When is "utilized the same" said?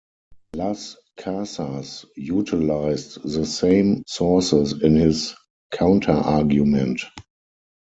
2.17-4.01